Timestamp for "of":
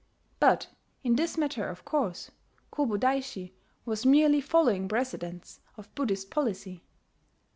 1.69-1.85, 5.77-5.93